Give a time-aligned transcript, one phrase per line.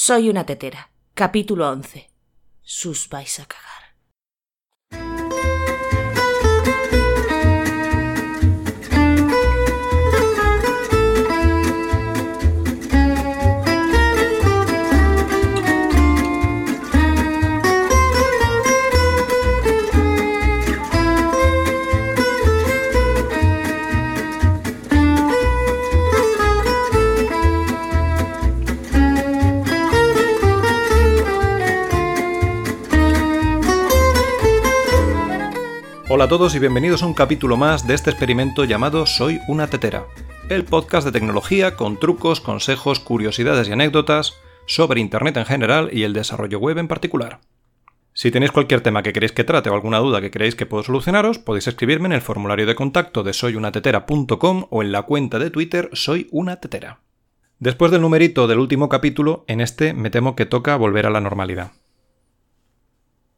[0.00, 0.92] Soy una tetera.
[1.12, 2.08] Capítulo 11.
[2.62, 3.67] Sus vais a cagar.
[36.10, 39.66] Hola a todos y bienvenidos a un capítulo más de este experimento llamado Soy una
[39.66, 40.06] tetera,
[40.48, 44.32] el podcast de tecnología con trucos, consejos, curiosidades y anécdotas
[44.64, 47.40] sobre Internet en general y el desarrollo web en particular.
[48.14, 50.82] Si tenéis cualquier tema que queréis que trate o alguna duda que queréis que puedo
[50.82, 55.50] solucionaros, podéis escribirme en el formulario de contacto de soyunatetera.com o en la cuenta de
[55.50, 57.00] Twitter Soy una tetera.
[57.58, 61.20] Después del numerito del último capítulo, en este me temo que toca volver a la
[61.20, 61.72] normalidad.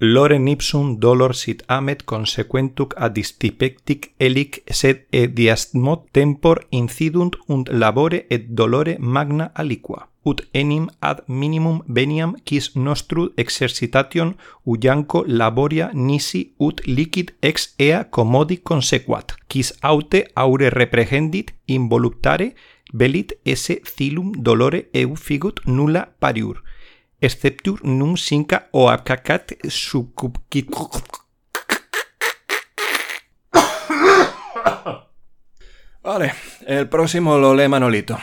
[0.00, 7.68] Lorem ipsum dolor sit amet consequentuc ad distipectic elic sed e diastmot tempor incidunt und
[7.70, 10.08] labore et dolore magna aliqua.
[10.24, 14.34] Ut enim ad minimum veniam quis nostru exercitation
[14.66, 22.54] uianco laboria nisi ut licit ex ea commodi consequat quis aute aure reprehendit involuctare
[22.92, 26.62] velit esse cilum dolore eu figut nulla pariur.
[27.22, 30.68] Exceptur num sinca o acacat sucubquit.
[36.02, 36.34] Vale,
[36.66, 38.18] el próximo lo lee Manolito.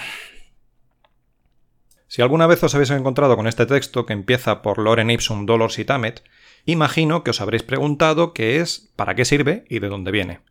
[2.08, 5.72] Si alguna vez os habéis encontrado con este texto que empieza por Loren ipsum dolor
[5.72, 6.24] sitamet,
[6.66, 10.42] imagino que os habréis preguntado qué es, para qué sirve y de dónde viene.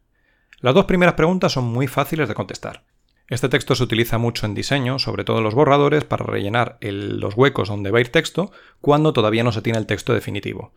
[0.61, 2.85] Las dos primeras preguntas son muy fáciles de contestar.
[3.29, 7.35] Este texto se utiliza mucho en diseño, sobre todo en los borradores, para rellenar los
[7.35, 10.73] huecos donde va a ir texto cuando todavía no se tiene el texto definitivo.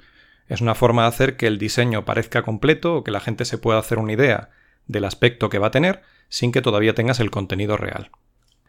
[0.48, 3.58] Es una forma de hacer que el diseño parezca completo o que la gente se
[3.58, 4.50] pueda hacer una idea
[4.86, 8.12] del aspecto que va a tener sin que todavía tengas el contenido real.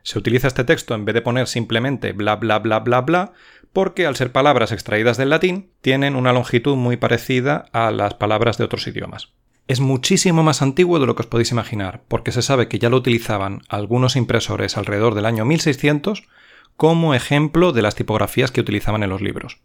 [0.04, 3.32] Se utiliza este texto en vez de poner simplemente bla bla bla bla bla
[3.72, 8.58] porque al ser palabras extraídas del latín tienen una longitud muy parecida a las palabras
[8.58, 9.32] de otros idiomas
[9.68, 12.90] es muchísimo más antiguo de lo que os podéis imaginar, porque se sabe que ya
[12.90, 16.24] lo utilizaban algunos impresores alrededor del año 1600
[16.76, 19.60] como ejemplo de las tipografías que utilizaban en los libros.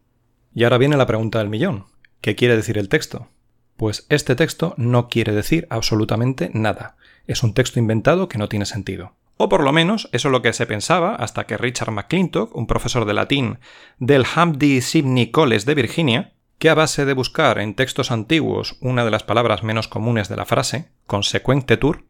[0.53, 1.85] Y ahora viene la pregunta del millón.
[2.21, 3.29] ¿Qué quiere decir el texto?
[3.75, 6.97] Pues este texto no quiere decir absolutamente nada.
[7.27, 9.13] Es un texto inventado que no tiene sentido.
[9.37, 12.65] O por lo menos eso es lo que se pensaba hasta que Richard McClintock, un
[12.65, 13.59] profesor de latín
[13.99, 19.05] del Hamdi Sibney College de Virginia, que a base de buscar en textos antiguos una
[19.05, 22.03] de las palabras menos comunes de la frase, consequentetur,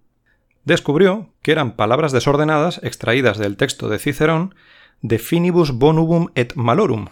[0.64, 4.56] descubrió que eran palabras desordenadas extraídas del texto de Cicerón
[5.02, 7.08] de finibus bonubum et malorum,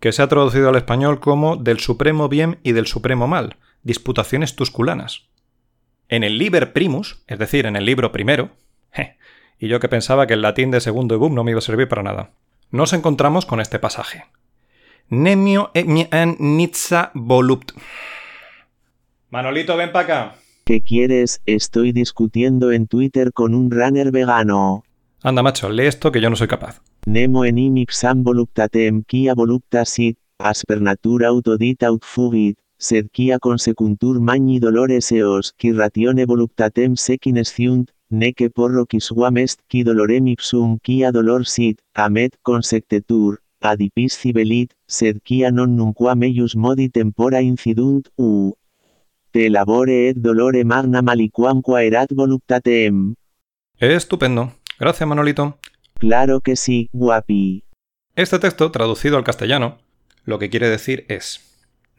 [0.00, 4.56] que se ha traducido al español como del supremo bien y del supremo mal, disputaciones
[4.56, 5.28] tusculanas.
[6.08, 8.50] En el Liber Primus, es decir, en el libro primero,
[9.58, 11.88] y yo que pensaba que el latín de segundo boom no me iba a servir
[11.88, 12.32] para nada,
[12.70, 14.24] nos encontramos con este pasaje.
[15.10, 17.72] Nemio en nitsa volupt.
[19.30, 20.36] Manolito, ven para acá.
[20.64, 21.42] ¿Qué quieres?
[21.46, 24.84] Estoy discutiendo en Twitter con un runner vegano.
[25.24, 26.80] Anda, macho, lee esto que yo no soy capaz.
[27.06, 34.20] Nemo enim ipsam voluptatem quia voluptas sit, asper natura autodit aut fugit, sed quia consecuntur
[34.20, 41.10] magni dolores eos, qui ratione voluptatem sequinesciunt, neque porro quisuam est qui dolorem ipsum quia
[41.10, 48.54] dolor sit, amet consectetur, adipis cibelit, sed quia non nunquam meius modi tempora incidunt, u.
[49.30, 53.14] Te labore et dolore magna maliquam quaerat voluptatem.
[53.78, 54.52] Estupendo.
[54.78, 55.58] Gracias, Manolito.
[55.94, 57.64] Claro que sí, guapi.
[58.16, 59.78] Este texto, traducido al castellano,
[60.24, 61.50] lo que quiere decir es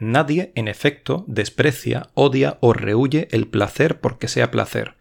[0.02, 4.96] Nadie, en efecto, desprecia, odia o rehuye el placer porque sea placer,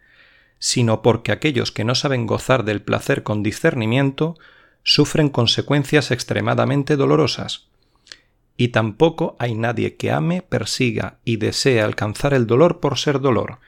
[0.59, 4.37] sino porque aquellos que no saben gozar del placer con discernimiento
[4.83, 7.67] sufren consecuencias extremadamente dolorosas.
[8.57, 13.59] Y tampoco hay nadie que ame, persiga y desee alcanzar el dolor por ser dolor,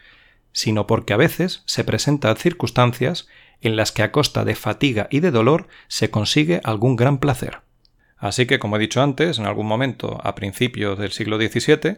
[0.51, 3.27] sino porque a veces se presentan circunstancias
[3.61, 7.61] en las que a costa de fatiga y de dolor se consigue algún gran placer.
[8.17, 11.97] Así que, como he dicho antes, en algún momento, a principios del siglo XVII,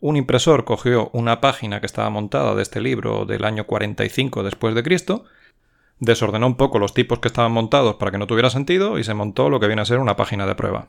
[0.00, 4.74] un impresor cogió una página que estaba montada de este libro del año 45 después
[4.74, 5.24] de Cristo
[5.98, 9.14] desordenó un poco los tipos que estaban montados para que no tuviera sentido y se
[9.14, 10.88] montó lo que viene a ser una página de prueba.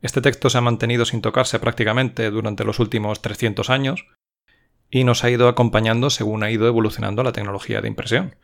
[0.00, 4.06] Este texto se ha mantenido sin tocarse prácticamente durante los últimos 300 años
[4.90, 8.36] y nos ha ido acompañando según ha ido evolucionando la tecnología de impresión.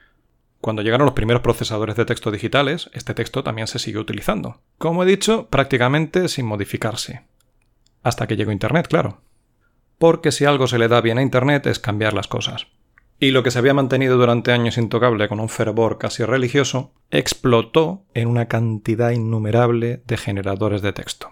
[0.61, 4.61] Cuando llegaron los primeros procesadores de texto digitales, este texto también se siguió utilizando.
[4.79, 7.27] Como he dicho, prácticamente sin modificarse.
[8.03, 9.21] Hasta que llegó Internet, claro.
[9.99, 12.69] Porque si algo se le da bien a Internet es cambiar las cosas.
[13.21, 18.05] Y lo que se había mantenido durante años intocable con un fervor casi religioso, explotó
[18.15, 21.31] en una cantidad innumerable de generadores de texto.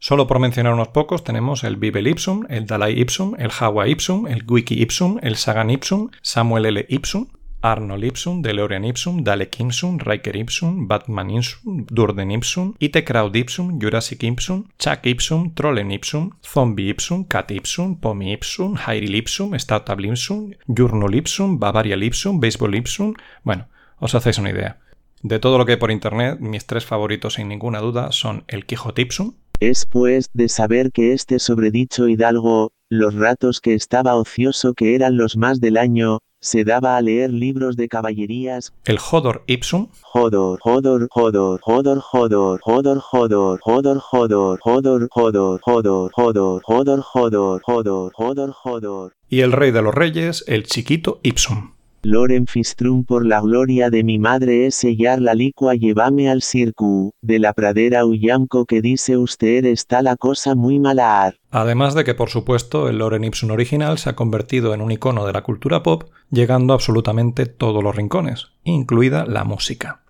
[0.00, 4.26] Solo por mencionar unos pocos tenemos el Bibel Ipsum, el Dalai Ipsum, el Hawa Ipsum,
[4.26, 6.84] el Wiki Ipsum, el Sagan Ipsum, Samuel L.
[6.88, 7.28] Ipsum,
[7.64, 13.80] Arnold Ipsum, DeLorean Ipsum, Dalek Ipsum, Riker Ipsum, Batman Ipsum, Durden Ipsum, IT Crowd Ipsum,
[13.80, 19.98] Jurassic Ipsum, Chuck Ipsum, Trollen Ipsum, Zombie Ipsum, Cat Ipsum, Pomi Ipsum, Hyril Ipsum, Startup
[19.98, 23.14] Ipsum, Journal Ipsum, Bavaria Ipsum, Baseball Ipsum.
[23.42, 23.66] Bueno,
[23.98, 24.78] os hacéis una idea.
[25.22, 28.66] De todo lo que hay por internet, mis tres favoritos sin ninguna duda son el
[28.66, 34.74] Quijote Ipsum, es pues de saber que este sobredicho hidalgo, los ratos que estaba ocioso
[34.74, 38.74] que eran los más del año, se daba a leer libros de caballerías.
[38.84, 39.88] El Hodor Ipsum.
[40.12, 47.62] Hodor, Hodor, Hodor, Hodor, Hodor, Hodor, Hodor, Hodor, Hodor, Hodor, Hodor, Hodor, Hodor, Hodor, Hodor,
[47.64, 49.12] Hodor, Hodor, Hodor.
[49.30, 51.72] Y el rey de los reyes, el chiquito Ipsum.
[52.06, 57.14] Loren Fistrum por la gloria de mi madre es sellar la licua llévame al circu,
[57.22, 61.38] de la pradera Ullamco que dice usted está la cosa muy malar.
[61.50, 65.24] Además de que por supuesto el Loren Ipsum original se ha convertido en un icono
[65.24, 70.02] de la cultura pop, llegando a absolutamente todos los rincones, incluida la música.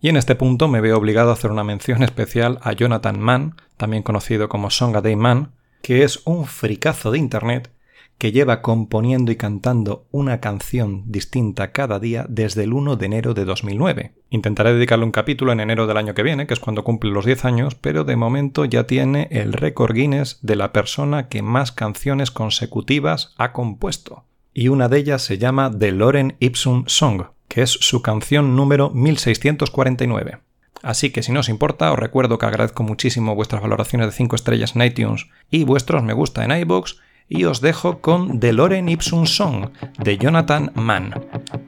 [0.00, 3.54] Y en este punto me veo obligado a hacer una mención especial a Jonathan Mann,
[3.76, 5.52] también conocido como Song a Day Man,
[5.82, 7.70] que es un fricazo de internet
[8.18, 13.32] que lleva componiendo y cantando una canción distinta cada día desde el 1 de enero
[13.32, 14.12] de 2009.
[14.30, 17.24] Intentaré dedicarle un capítulo en enero del año que viene, que es cuando cumple los
[17.24, 21.70] 10 años, pero de momento ya tiene el récord Guinness de la persona que más
[21.70, 24.24] canciones consecutivas ha compuesto.
[24.52, 28.90] Y una de ellas se llama The Loren Ipsum Song, que es su canción número
[28.90, 30.38] 1649.
[30.82, 34.36] Así que si no os importa, os recuerdo que agradezco muchísimo vuestras valoraciones de 5
[34.36, 36.98] estrellas en iTunes y vuestros me gusta en iBox
[37.28, 41.14] y os dejo con The Loren Ipsum Song de Jonathan Mann.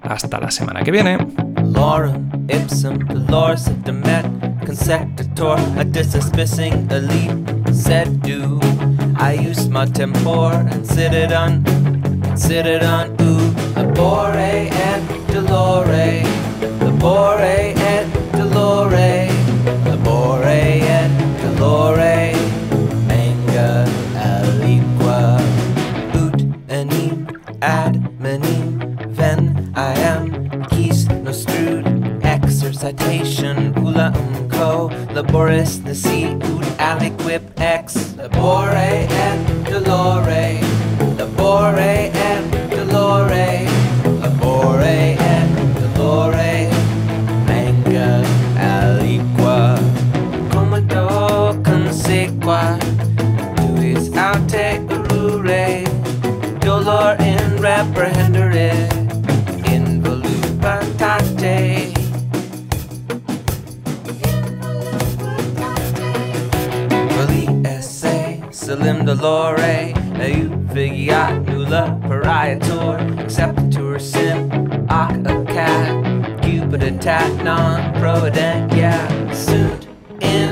[0.03, 1.19] Hasta la semana que viene.
[32.83, 40.61] Exercitation, ula umco, laboris nisi, ut aliquip ex, labore and dolore,
[41.19, 42.20] labore and
[68.71, 74.47] Salim Delore, Ayub Vigiat Nula Pariator, Acceptor Sim,
[74.89, 79.03] Ak a Cat, Cupid Attack, Non Provident, yeah,
[79.33, 79.89] Suit
[80.21, 80.50] in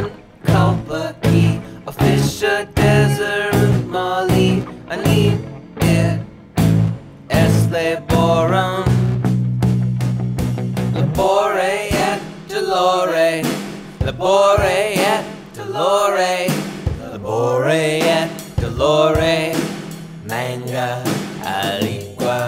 [21.56, 22.38] aliqua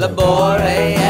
[0.00, 1.03] labore